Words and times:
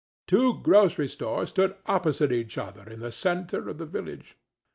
Two 0.25 0.59
grocery 0.63 1.07
stores 1.07 1.49
stood 1.49 1.75
opposite 1.85 2.31
each 2.31 2.57
other 2.57 2.89
in 2.89 3.01
the 3.01 3.11
centre 3.11 3.69
of 3.69 3.77
the 3.77 3.85
village. 3.85 4.35